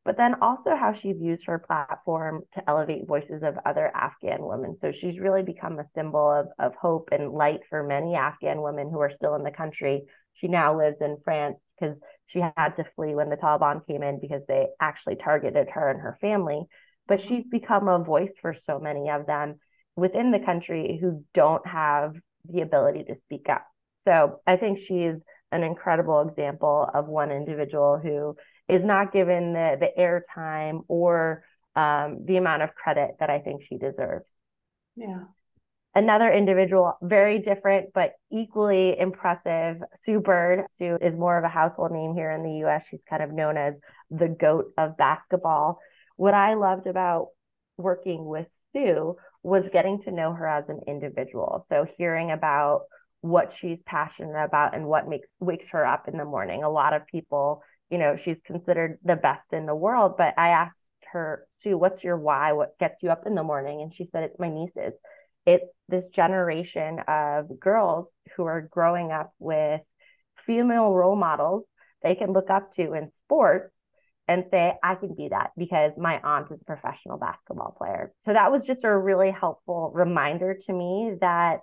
but 0.05 0.17
then 0.17 0.35
also 0.43 0.71
how 0.71 0.95
she's 1.01 1.21
used 1.21 1.45
her 1.47 1.59
platform 1.59 2.43
to 2.55 2.69
elevate 2.69 3.07
voices 3.07 3.43
of 3.43 3.59
other 3.65 3.91
Afghan 3.95 4.45
women. 4.45 4.77
So 4.81 4.93
she's 5.01 5.21
really 5.21 5.43
become 5.43 5.79
a 5.79 5.89
symbol 5.95 6.29
of, 6.31 6.49
of 6.59 6.75
hope 6.75 7.11
and 7.13 7.33
light 7.33 7.61
for 7.71 7.85
many 7.85 8.15
Afghan 8.15 8.63
women 8.63 8.91
who 8.91 8.99
are 9.01 9.13
still 9.17 9.37
in 9.37 9.45
the 9.45 9.53
country. 9.53 10.03
She 10.35 10.49
now 10.49 10.77
lives 10.77 10.97
in 11.01 11.19
France 11.25 11.57
because 11.79 11.97
she 12.27 12.41
had 12.41 12.71
to 12.77 12.85
flee 12.97 13.15
when 13.15 13.31
the 13.31 13.37
Taliban 13.37 13.87
came 13.87 14.03
in 14.03 14.19
because 14.21 14.43
they 14.49 14.67
actually 14.81 15.17
targeted 15.17 15.69
her 15.71 15.91
and 15.91 16.01
her 16.01 16.19
family. 16.21 16.63
But 17.07 17.21
she's 17.29 17.45
become 17.51 17.87
a 17.87 18.03
voice 18.03 18.33
for 18.41 18.57
so 18.67 18.81
many 18.81 19.09
of 19.09 19.27
them 19.27 19.61
within 19.95 20.33
the 20.33 20.45
country 20.45 20.99
who 21.01 21.25
don't 21.33 21.65
have 21.67 22.15
the 22.49 22.61
ability 22.61 23.05
to 23.05 23.15
speak 23.25 23.49
up. 23.49 23.67
So 24.07 24.41
I 24.47 24.57
think 24.57 24.81
she's 24.87 25.15
an 25.53 25.63
incredible 25.63 26.27
example 26.29 26.89
of 26.93 27.07
one 27.07 27.31
individual 27.31 28.01
who 28.03 28.37
is 28.69 28.83
not 28.85 29.13
given 29.13 29.53
the 29.53 29.77
the 29.79 29.91
airtime 30.01 30.85
or 30.89 31.45
um, 31.77 32.25
the 32.27 32.37
amount 32.37 32.63
of 32.63 32.75
credit 32.75 33.13
that 33.21 33.31
I 33.31 33.39
think 33.41 33.63
she 33.69 33.77
deserves. 33.77 34.25
Yeah. 34.97 35.25
Another 35.95 36.33
individual, 36.33 36.97
very 37.03 37.39
different 37.39 37.91
but 37.95 38.15
equally 38.31 38.99
impressive, 38.99 39.77
Sue 40.07 40.21
Bird. 40.21 40.65
Sue 40.79 40.97
is 41.03 41.15
more 41.15 41.37
of 41.37 41.45
a 41.45 41.49
household 41.49 41.93
name 41.93 42.15
here 42.15 42.31
in 42.31 42.43
the 42.43 42.67
US. 42.67 42.83
She's 42.91 43.01
kind 43.09 43.23
of 43.23 43.31
known 43.31 43.59
as 43.59 43.75
the 44.11 44.29
goat 44.29 44.73
of 44.79 44.97
basketball. 44.97 45.79
What 46.17 46.33
I 46.33 46.55
loved 46.55 46.87
about 46.87 47.29
working 47.77 48.25
with 48.25 48.47
Sue 48.73 49.17
was 49.43 49.65
getting 49.73 50.03
to 50.03 50.13
know 50.13 50.33
her 50.33 50.47
as 50.47 50.65
an 50.69 50.81
individual. 50.87 51.67
So 51.69 51.87
hearing 51.97 52.31
about 52.31 52.83
what 53.21 53.53
she's 53.61 53.79
passionate 53.87 54.45
about 54.45 54.75
and 54.75 54.87
what 54.87 55.09
makes 55.09 55.29
wakes 55.41 55.67
her 55.71 55.87
up 55.87 56.09
in 56.09 56.17
the 56.17 56.25
morning. 56.25 56.65
A 56.65 56.71
lot 56.71 56.93
of 56.93 57.07
people 57.07 57.63
you 57.93 57.99
know, 57.99 58.17
she's 58.25 58.39
considered 58.47 58.99
the 59.05 59.17
best 59.17 59.45
in 59.53 59.67
the 59.67 59.75
world. 59.75 60.15
But 60.17 60.33
I 60.39 60.49
asked 60.49 60.77
her, 61.13 61.47
Sue, 61.63 61.77
what's 61.77 62.03
your 62.03 62.17
why? 62.17 62.53
What 62.53 62.79
gets 62.79 62.95
you 63.03 63.11
up 63.11 63.27
in 63.27 63.35
the 63.35 63.43
morning? 63.43 63.83
And 63.83 63.93
she 63.95 64.09
said, 64.11 64.25
it's 64.25 64.39
my 64.39 64.49
nieces. 64.49 64.95
It's 65.45 65.67
this 65.91 66.05
generation 66.15 67.01
of 67.07 67.61
girls 67.61 68.07
who 68.35 68.47
are 68.47 68.63
growing 68.63 69.13
up 69.13 69.35
with 69.39 69.83
female 70.47 70.91
role 70.91 71.17
models 71.17 71.65
they 72.03 72.15
can 72.17 72.33
look 72.33 72.51
up 72.51 72.75
to 72.75 72.95
in 72.95 73.13
sports 73.25 73.73
and 74.29 74.45
say, 74.51 74.73
I 74.83 74.95
can 74.95 75.15
do 75.15 75.29
that 75.31 75.51
because 75.57 75.93
my 75.97 76.21
aunt 76.23 76.51
is 76.51 76.59
a 76.61 76.65
professional 76.65 77.19
basketball 77.19 77.75
player. 77.77 78.13
So 78.25 78.33
that 78.33 78.53
was 78.53 78.63
just 78.67 78.85
a 78.85 78.97
really 78.97 79.31
helpful 79.31 79.91
reminder 79.95 80.57
to 80.67 80.73
me 80.73 81.17
that 81.21 81.61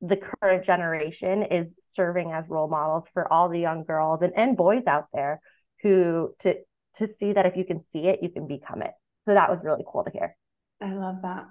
the 0.00 0.16
current 0.16 0.64
generation 0.64 1.42
is 1.50 1.66
serving 1.96 2.32
as 2.32 2.44
role 2.48 2.68
models 2.68 3.04
for 3.12 3.30
all 3.32 3.48
the 3.48 3.58
young 3.58 3.84
girls 3.84 4.20
and, 4.22 4.32
and 4.36 4.56
boys 4.56 4.84
out 4.86 5.06
there 5.12 5.40
who 5.82 6.34
to 6.40 6.54
to 6.96 7.08
see 7.20 7.32
that 7.32 7.46
if 7.46 7.56
you 7.56 7.64
can 7.64 7.84
see 7.92 8.08
it, 8.08 8.20
you 8.22 8.28
can 8.28 8.48
become 8.48 8.82
it. 8.82 8.90
So 9.24 9.34
that 9.34 9.50
was 9.50 9.60
really 9.62 9.84
cool 9.86 10.04
to 10.04 10.10
hear. 10.10 10.36
I 10.80 10.92
love 10.92 11.22
that. 11.22 11.46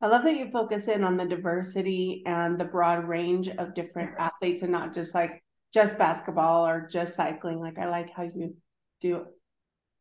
I 0.00 0.06
love 0.06 0.24
that 0.24 0.36
you 0.36 0.50
focus 0.50 0.88
in 0.88 1.04
on 1.04 1.16
the 1.16 1.24
diversity 1.24 2.22
and 2.26 2.58
the 2.58 2.64
broad 2.64 3.04
range 3.06 3.48
of 3.48 3.74
different 3.74 4.12
athletes 4.18 4.62
and 4.62 4.72
not 4.72 4.94
just 4.94 5.14
like 5.14 5.42
just 5.72 5.98
basketball 5.98 6.66
or 6.66 6.86
just 6.90 7.14
cycling. 7.16 7.60
Like 7.60 7.78
I 7.78 7.88
like 7.88 8.10
how 8.14 8.22
you 8.22 8.56
do 9.00 9.26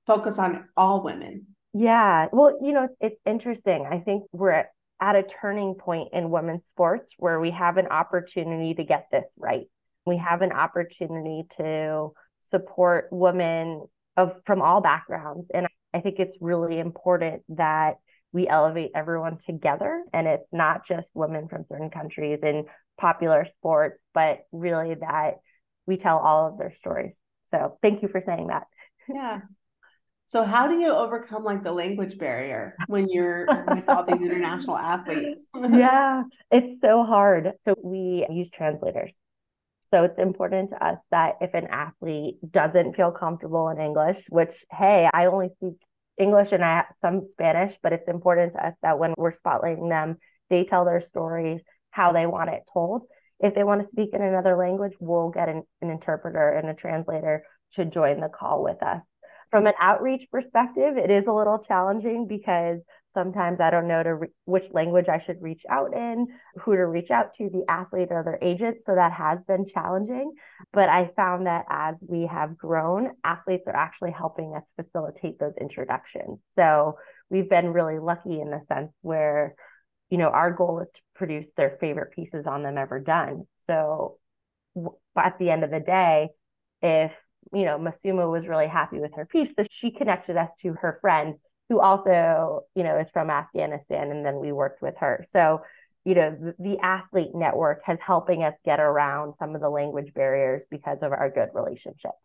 focus 0.07 0.37
on 0.39 0.67
all 0.75 1.03
women. 1.03 1.47
Yeah. 1.73 2.27
Well, 2.31 2.57
you 2.61 2.73
know, 2.73 2.85
it's, 2.85 2.95
it's 3.01 3.21
interesting. 3.25 3.87
I 3.89 3.99
think 3.99 4.23
we're 4.31 4.51
at, 4.51 4.67
at 5.01 5.15
a 5.15 5.23
turning 5.41 5.75
point 5.75 6.09
in 6.13 6.29
women's 6.29 6.61
sports 6.71 7.11
where 7.17 7.39
we 7.39 7.51
have 7.51 7.77
an 7.77 7.87
opportunity 7.87 8.73
to 8.75 8.83
get 8.83 9.07
this 9.11 9.25
right. 9.37 9.65
We 10.05 10.17
have 10.17 10.41
an 10.41 10.51
opportunity 10.51 11.43
to 11.57 12.11
support 12.51 13.07
women 13.11 13.85
of 14.15 14.35
from 14.45 14.61
all 14.61 14.81
backgrounds. 14.81 15.47
And 15.53 15.67
I 15.93 15.99
think 15.99 16.19
it's 16.19 16.37
really 16.39 16.79
important 16.79 17.43
that 17.49 17.95
we 18.31 18.47
elevate 18.47 18.91
everyone 18.95 19.39
together 19.45 20.03
and 20.13 20.27
it's 20.27 20.47
not 20.51 20.87
just 20.87 21.07
women 21.13 21.47
from 21.47 21.65
certain 21.69 21.89
countries 21.89 22.39
in 22.43 22.65
popular 22.97 23.47
sports, 23.57 23.99
but 24.13 24.39
really 24.51 24.93
that 24.95 25.35
we 25.85 25.97
tell 25.97 26.17
all 26.17 26.47
of 26.47 26.57
their 26.57 26.73
stories. 26.79 27.13
So 27.51 27.77
thank 27.81 28.01
you 28.01 28.09
for 28.09 28.21
saying 28.25 28.47
that. 28.47 28.67
Yeah. 29.07 29.39
So 30.27 30.43
how 30.43 30.67
do 30.67 30.79
you 30.79 30.89
overcome 30.89 31.43
like 31.43 31.63
the 31.63 31.71
language 31.71 32.17
barrier 32.17 32.75
when 32.87 33.07
you're 33.09 33.45
with 33.67 33.87
all 33.87 34.03
these 34.03 34.21
international 34.21 34.77
athletes? 34.77 35.41
yeah, 35.55 36.23
it's 36.51 36.81
so 36.81 37.03
hard. 37.03 37.51
So 37.65 37.75
we 37.83 38.25
use 38.29 38.49
translators. 38.53 39.11
So 39.93 40.03
it's 40.03 40.17
important 40.17 40.71
to 40.71 40.83
us 40.83 40.97
that 41.11 41.35
if 41.41 41.53
an 41.53 41.67
athlete 41.67 42.37
doesn't 42.51 42.95
feel 42.95 43.11
comfortable 43.11 43.69
in 43.69 43.79
English, 43.79 44.17
which, 44.29 44.53
hey, 44.71 45.07
I 45.13 45.27
only 45.27 45.49
speak 45.57 45.75
English 46.17 46.49
and 46.51 46.63
I 46.63 46.77
have 46.77 46.85
some 47.01 47.27
Spanish, 47.33 47.75
but 47.83 47.93
it's 47.93 48.07
important 48.07 48.53
to 48.53 48.65
us 48.65 48.73
that 48.81 48.97
when 48.97 49.13
we're 49.17 49.37
spotlighting 49.37 49.89
them, 49.89 50.17
they 50.49 50.63
tell 50.65 50.85
their 50.85 51.03
stories 51.09 51.61
how 51.91 52.13
they 52.13 52.25
want 52.25 52.49
it 52.49 52.63
told. 52.73 53.03
If 53.39 53.53
they 53.53 53.63
want 53.63 53.81
to 53.81 53.87
speak 53.91 54.09
in 54.13 54.21
another 54.21 54.57
language, 54.57 54.93
we'll 54.99 55.29
get 55.29 55.49
an, 55.49 55.63
an 55.81 55.89
interpreter 55.89 56.49
and 56.49 56.69
a 56.69 56.73
translator 56.73 57.43
to 57.75 57.85
join 57.85 58.21
the 58.21 58.29
call 58.29 58.63
with 58.63 58.81
us. 58.81 59.01
From 59.51 59.67
an 59.67 59.73
outreach 59.79 60.27
perspective, 60.31 60.97
it 60.97 61.09
is 61.09 61.25
a 61.27 61.33
little 61.33 61.59
challenging 61.67 62.27
because 62.27 62.79
Sometimes 63.15 63.61
I 63.61 63.71
don't 63.71 63.87
know 63.87 64.03
to 64.03 64.15
re- 64.15 64.27
which 64.43 64.65
language 64.71 65.05
I 65.07 65.23
should 65.25 65.41
reach 65.41 65.61
out 65.69 65.93
in, 65.93 66.27
who 66.61 66.75
to 66.75 66.85
reach 66.85 67.09
out 67.09 67.31
to, 67.37 67.49
the 67.49 67.63
athlete 67.69 68.09
or 68.11 68.23
their 68.23 68.37
agent. 68.41 68.79
So 68.85 68.93
that 68.93 69.13
has 69.13 69.39
been 69.47 69.65
challenging. 69.73 70.33
But 70.73 70.89
I 70.89 71.09
found 71.15 71.47
that 71.47 71.65
as 71.69 71.95
we 72.01 72.27
have 72.27 72.57
grown, 72.57 73.11
athletes 73.23 73.63
are 73.67 73.75
actually 73.75 74.11
helping 74.11 74.53
us 74.53 74.63
facilitate 74.75 75.39
those 75.39 75.53
introductions. 75.59 76.39
So 76.57 76.97
we've 77.29 77.49
been 77.49 77.71
really 77.71 77.99
lucky 77.99 78.41
in 78.41 78.51
the 78.51 78.61
sense 78.67 78.91
where, 79.01 79.55
you 80.09 80.17
know, 80.17 80.29
our 80.29 80.51
goal 80.51 80.81
is 80.81 80.87
to 80.93 81.01
produce 81.15 81.47
their 81.55 81.77
favorite 81.79 82.11
pieces 82.11 82.45
on 82.45 82.63
them 82.63 82.77
ever 82.77 82.99
done. 82.99 83.47
So 83.67 84.17
at 85.17 85.39
the 85.39 85.49
end 85.51 85.63
of 85.63 85.71
the 85.71 85.79
day, 85.79 86.27
if 86.81 87.13
you 87.53 87.65
know, 87.65 87.77
Masuma 87.77 88.29
was 88.29 88.47
really 88.47 88.67
happy 88.67 88.99
with 88.99 89.13
her 89.15 89.25
piece. 89.25 89.49
So 89.57 89.65
she 89.81 89.91
connected 89.91 90.37
us 90.37 90.49
to 90.61 90.73
her 90.73 90.99
friend 91.01 91.35
who 91.69 91.79
also, 91.79 92.61
you 92.75 92.83
know, 92.83 92.99
is 92.99 93.07
from 93.11 93.29
Afghanistan, 93.29 94.11
and 94.11 94.25
then 94.25 94.39
we 94.39 94.51
worked 94.51 94.81
with 94.81 94.95
her. 94.99 95.25
So, 95.33 95.61
you 96.03 96.13
know, 96.13 96.31
the, 96.31 96.55
the 96.59 96.77
athlete 96.83 97.33
network 97.33 97.81
has 97.85 97.97
helping 98.05 98.43
us 98.43 98.53
get 98.63 98.79
around 98.79 99.33
some 99.39 99.55
of 99.55 99.61
the 99.61 99.69
language 99.69 100.13
barriers 100.13 100.61
because 100.69 100.99
of 101.01 101.11
our 101.11 101.31
good 101.31 101.49
relationships. 101.53 102.19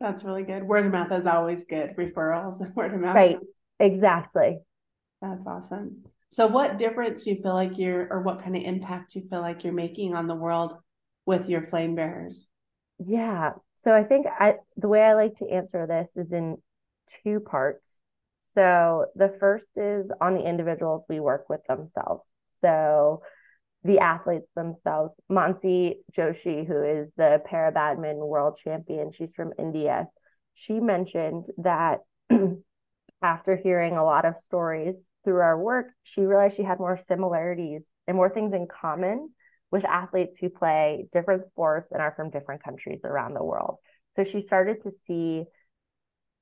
That's 0.00 0.24
really 0.24 0.44
good. 0.44 0.62
Word 0.62 0.86
of 0.86 0.92
mouth 0.92 1.12
is 1.12 1.26
always 1.26 1.64
good. 1.64 1.94
Referrals 1.96 2.58
and 2.60 2.74
word 2.74 2.94
of 2.94 3.00
mouth. 3.00 3.14
Right. 3.14 3.38
Exactly. 3.78 4.58
That's 5.20 5.46
awesome. 5.46 6.04
So, 6.32 6.46
what 6.46 6.78
difference 6.78 7.24
do 7.24 7.30
you 7.30 7.42
feel 7.42 7.54
like 7.54 7.76
you're, 7.76 8.10
or 8.10 8.22
what 8.22 8.42
kind 8.42 8.56
of 8.56 8.62
impact 8.62 9.12
do 9.12 9.18
you 9.18 9.28
feel 9.28 9.40
like 9.40 9.64
you're 9.64 9.72
making 9.74 10.14
on 10.14 10.26
the 10.26 10.34
world 10.34 10.74
with 11.26 11.48
your 11.48 11.66
flame 11.66 11.94
bearers? 11.94 12.46
Yeah. 13.04 13.52
So, 13.84 13.92
I 13.92 14.04
think 14.04 14.26
I, 14.26 14.54
the 14.76 14.88
way 14.88 15.02
I 15.02 15.14
like 15.14 15.38
to 15.38 15.48
answer 15.48 15.86
this 15.86 16.08
is 16.26 16.32
in 16.32 16.56
two 17.24 17.40
parts. 17.40 17.84
So 18.54 19.06
the 19.14 19.36
first 19.38 19.66
is 19.76 20.10
on 20.20 20.34
the 20.34 20.42
individuals 20.46 21.04
we 21.08 21.20
work 21.20 21.48
with 21.48 21.60
themselves. 21.68 22.24
So 22.60 23.22
the 23.84 23.98
athletes 24.00 24.48
themselves. 24.54 25.14
Mansi 25.30 25.98
Joshi, 26.16 26.66
who 26.66 26.82
is 26.82 27.08
the 27.16 27.40
para 27.46 27.72
badminton 27.72 28.26
world 28.26 28.58
champion, 28.62 29.12
she's 29.16 29.30
from 29.34 29.52
India. 29.58 30.06
She 30.54 30.74
mentioned 30.74 31.46
that 31.58 32.00
after 33.22 33.56
hearing 33.56 33.96
a 33.96 34.04
lot 34.04 34.24
of 34.24 34.34
stories 34.46 34.96
through 35.24 35.40
our 35.40 35.58
work, 35.58 35.86
she 36.02 36.22
realized 36.22 36.56
she 36.56 36.62
had 36.62 36.78
more 36.78 37.00
similarities 37.08 37.82
and 38.06 38.16
more 38.16 38.30
things 38.30 38.52
in 38.52 38.66
common 38.66 39.30
with 39.70 39.84
athletes 39.84 40.36
who 40.40 40.48
play 40.48 41.06
different 41.12 41.46
sports 41.50 41.88
and 41.92 42.02
are 42.02 42.14
from 42.16 42.30
different 42.30 42.62
countries 42.62 43.00
around 43.04 43.34
the 43.34 43.44
world. 43.44 43.76
So 44.16 44.24
she 44.24 44.44
started 44.46 44.82
to 44.82 44.92
see 45.06 45.44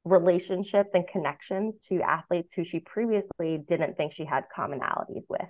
relationships 0.04 0.90
and 0.94 1.06
connections 1.06 1.74
to 1.88 2.00
athletes 2.00 2.48
who 2.56 2.64
she 2.64 2.80
previously 2.80 3.62
didn't 3.68 3.96
think 3.96 4.14
she 4.14 4.24
had 4.24 4.44
commonalities 4.56 5.24
with. 5.28 5.40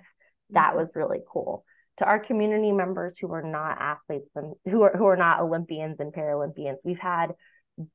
That 0.51 0.69
mm-hmm. 0.69 0.79
was 0.79 0.89
really 0.95 1.19
cool. 1.31 1.63
To 1.99 2.05
our 2.05 2.19
community 2.19 2.71
members 2.71 3.13
who 3.19 3.31
are 3.33 3.43
not 3.43 3.77
athletes 3.79 4.29
and 4.35 4.55
who 4.65 4.83
are 4.83 4.95
who 4.95 5.05
are 5.05 5.17
not 5.17 5.41
Olympians 5.41 5.97
and 5.99 6.13
Paralympians, 6.13 6.77
we've 6.83 6.99
had 6.99 7.33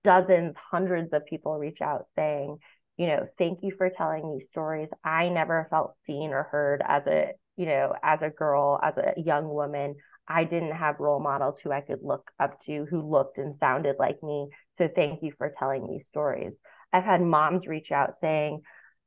dozens, 0.03 0.55
hundreds 0.71 1.13
of 1.13 1.27
people 1.27 1.59
reach 1.59 1.81
out 1.81 2.07
saying, 2.17 2.59
you 2.97 3.07
know, 3.07 3.27
thank 3.39 3.61
you 3.63 3.73
for 3.77 3.91
telling 3.91 4.39
these 4.39 4.49
stories. 4.51 4.89
I 5.03 5.29
never 5.29 5.67
felt 5.71 5.95
seen 6.07 6.31
or 6.31 6.45
heard 6.45 6.83
as 6.87 7.03
a, 7.07 7.33
you 7.57 7.67
know, 7.67 7.95
as 8.03 8.21
a 8.23 8.31
girl, 8.31 8.81
as 8.83 8.95
a 8.97 9.21
young 9.21 9.49
woman. 9.49 9.97
I 10.27 10.45
didn't 10.45 10.73
have 10.73 11.01
role 11.01 11.21
models 11.21 11.57
who 11.63 11.71
I 11.71 11.83
could 11.83 12.01
look 12.03 12.31
up 12.41 12.59
to 12.65 12.87
who 12.89 13.03
looked 13.03 13.37
and 13.39 13.57
sounded 13.61 13.97
like 13.99 14.23
me. 14.23 14.49
So 14.79 14.89
thank 14.95 15.23
you 15.23 15.33
for 15.37 15.53
telling 15.59 15.87
these 15.87 16.05
stories. 16.11 16.53
I've 16.93 17.05
had 17.05 17.21
moms 17.21 17.67
reach 17.67 17.93
out 17.93 18.15
saying, 18.21 18.63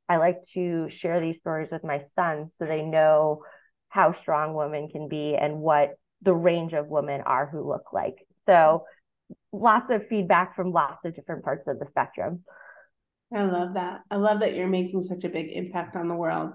I 0.08 0.16
like 0.18 0.38
to 0.54 0.88
share 0.90 1.20
these 1.20 1.38
stories 1.40 1.70
with 1.70 1.84
my 1.84 2.04
sons 2.14 2.50
so 2.58 2.66
they 2.66 2.82
know 2.82 3.42
how 3.88 4.14
strong 4.14 4.54
women 4.54 4.88
can 4.88 5.08
be 5.08 5.34
and 5.34 5.58
what 5.58 5.96
the 6.22 6.34
range 6.34 6.72
of 6.72 6.88
women 6.88 7.20
are 7.22 7.46
who 7.46 7.68
look 7.68 7.92
like. 7.92 8.16
So 8.46 8.84
lots 9.52 9.90
of 9.90 10.06
feedback 10.08 10.56
from 10.56 10.72
lots 10.72 11.04
of 11.04 11.14
different 11.14 11.44
parts 11.44 11.66
of 11.66 11.78
the 11.78 11.86
spectrum. 11.90 12.44
I 13.34 13.42
love 13.42 13.74
that. 13.74 14.00
I 14.10 14.16
love 14.16 14.40
that 14.40 14.54
you're 14.54 14.68
making 14.68 15.02
such 15.02 15.24
a 15.24 15.28
big 15.28 15.50
impact 15.50 15.96
on 15.96 16.08
the 16.08 16.14
world. 16.14 16.52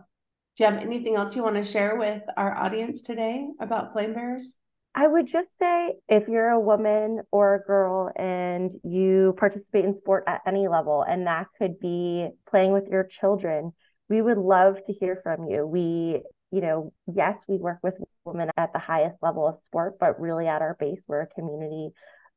Do 0.55 0.63
you 0.63 0.69
have 0.69 0.81
anything 0.83 1.15
else 1.15 1.35
you 1.35 1.41
want 1.41 1.55
to 1.55 1.63
share 1.63 1.95
with 1.95 2.21
our 2.37 2.55
audience 2.55 3.01
today 3.01 3.47
about 3.59 3.91
flame 3.91 4.13
bearers? 4.13 4.55
I 4.93 5.07
would 5.07 5.25
just 5.25 5.49
say 5.59 5.95
if 6.07 6.27
you're 6.27 6.49
a 6.49 6.59
woman 6.59 7.21
or 7.31 7.55
a 7.55 7.63
girl 7.65 8.11
and 8.15 8.69
you 8.83 9.33
participate 9.39 9.85
in 9.85 9.97
sport 9.97 10.25
at 10.27 10.41
any 10.45 10.67
level, 10.67 11.03
and 11.07 11.25
that 11.25 11.47
could 11.57 11.79
be 11.79 12.29
playing 12.47 12.71
with 12.71 12.87
your 12.87 13.09
children, 13.19 13.73
we 14.09 14.21
would 14.21 14.37
love 14.37 14.75
to 14.85 14.93
hear 14.93 15.19
from 15.23 15.49
you. 15.49 15.65
We, 15.65 16.21
you 16.51 16.61
know, 16.61 16.93
yes, 17.11 17.41
we 17.47 17.57
work 17.57 17.79
with 17.81 17.95
women 18.23 18.51
at 18.55 18.73
the 18.73 18.79
highest 18.79 19.15
level 19.23 19.47
of 19.47 19.55
sport, 19.65 19.95
but 19.99 20.21
really 20.21 20.47
at 20.47 20.61
our 20.61 20.77
base, 20.79 21.01
we're 21.07 21.21
a 21.21 21.27
community 21.27 21.89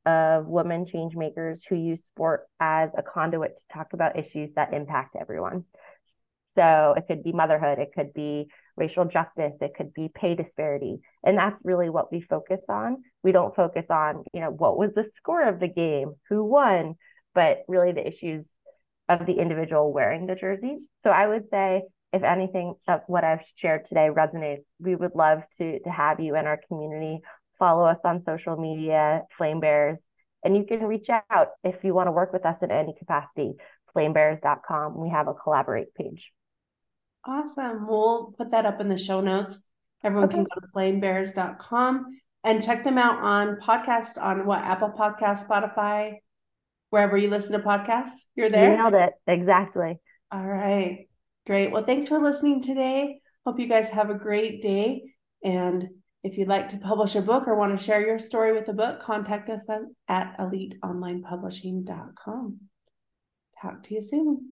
of 0.06 0.46
women 0.46 0.86
change 0.86 1.14
makers 1.14 1.60
who 1.68 1.76
use 1.76 2.02
sport 2.06 2.46
as 2.60 2.88
a 2.96 3.02
conduit 3.02 3.50
to 3.58 3.76
talk 3.76 3.88
about 3.92 4.18
issues 4.18 4.54
that 4.54 4.72
impact 4.72 5.16
everyone. 5.20 5.64
So 6.56 6.94
it 6.96 7.04
could 7.06 7.22
be 7.22 7.32
motherhood, 7.32 7.78
it 7.78 7.90
could 7.94 8.12
be 8.14 8.46
racial 8.76 9.04
justice, 9.04 9.52
it 9.60 9.72
could 9.76 9.92
be 9.94 10.10
pay 10.14 10.34
disparity. 10.34 11.00
And 11.24 11.38
that's 11.38 11.56
really 11.62 11.90
what 11.90 12.10
we 12.10 12.22
focus 12.22 12.60
on. 12.68 13.02
We 13.22 13.32
don't 13.32 13.54
focus 13.54 13.84
on, 13.90 14.24
you 14.32 14.40
know, 14.40 14.50
what 14.50 14.78
was 14.78 14.90
the 14.94 15.04
score 15.18 15.46
of 15.46 15.60
the 15.60 15.68
game, 15.68 16.14
who 16.28 16.44
won, 16.44 16.96
but 17.34 17.58
really 17.68 17.92
the 17.92 18.06
issues 18.06 18.44
of 19.08 19.26
the 19.26 19.34
individual 19.34 19.92
wearing 19.92 20.26
the 20.26 20.34
jerseys. 20.34 20.80
So 21.02 21.10
I 21.10 21.26
would 21.26 21.44
say 21.50 21.82
if 22.12 22.22
anything 22.22 22.74
of 22.88 23.00
what 23.06 23.24
I've 23.24 23.44
shared 23.56 23.86
today 23.86 24.08
resonates, 24.10 24.64
we 24.80 24.96
would 24.96 25.14
love 25.14 25.42
to 25.58 25.78
to 25.80 25.90
have 25.90 26.20
you 26.20 26.36
in 26.36 26.46
our 26.46 26.60
community. 26.68 27.20
Follow 27.58 27.84
us 27.84 27.98
on 28.04 28.24
social 28.24 28.56
media, 28.56 29.22
Flame 29.36 29.60
Bearers, 29.60 29.98
and 30.44 30.56
you 30.56 30.64
can 30.64 30.84
reach 30.84 31.08
out 31.30 31.48
if 31.64 31.82
you 31.82 31.94
want 31.94 32.06
to 32.06 32.12
work 32.12 32.32
with 32.32 32.46
us 32.46 32.56
in 32.62 32.70
any 32.70 32.94
capacity. 32.98 33.54
Flamebearers.com. 33.94 34.96
We 34.98 35.08
have 35.10 35.26
a 35.26 35.34
collaborate 35.34 35.94
page. 35.94 36.22
Awesome. 37.26 37.86
We'll 37.88 38.34
put 38.38 38.50
that 38.50 38.66
up 38.66 38.80
in 38.80 38.88
the 38.88 38.96
show 38.96 39.20
notes. 39.20 39.58
Everyone 40.04 40.28
okay. 40.28 40.36
can 40.36 40.44
go 40.44 40.60
to 40.60 40.68
flamebearers.com 40.74 42.20
and 42.44 42.62
check 42.62 42.84
them 42.84 42.98
out 42.98 43.18
on 43.18 43.56
podcast 43.56 44.22
on 44.22 44.46
what 44.46 44.60
Apple 44.60 44.92
Podcast, 44.96 45.48
Spotify, 45.48 46.18
wherever 46.90 47.16
you 47.16 47.28
listen 47.28 47.50
to 47.52 47.58
podcasts. 47.58 48.12
You're 48.36 48.48
there. 48.48 48.70
You 48.70 48.76
nailed 48.76 48.94
it. 48.94 49.14
Exactly. 49.26 49.98
All 50.30 50.46
right. 50.46 51.08
Great. 51.46 51.72
Well, 51.72 51.84
thanks 51.84 52.06
for 52.08 52.20
listening 52.20 52.62
today. 52.62 53.18
Hope 53.44 53.58
you 53.58 53.66
guys 53.66 53.88
have 53.88 54.10
a 54.10 54.14
great 54.14 54.62
day. 54.62 55.02
And 55.42 55.88
if 56.22 56.38
you'd 56.38 56.46
like 56.48 56.68
to 56.70 56.78
publish 56.78 57.14
a 57.16 57.22
book 57.22 57.48
or 57.48 57.56
want 57.56 57.76
to 57.76 57.84
share 57.84 58.06
your 58.06 58.20
story 58.20 58.52
with 58.52 58.68
a 58.68 58.72
book, 58.72 59.00
contact 59.00 59.48
us 59.48 59.66
at 60.08 60.38
eliteonlinepublishing.com. 60.38 62.60
Talk 63.60 63.82
to 63.84 63.94
you 63.94 64.02
soon. 64.02 64.52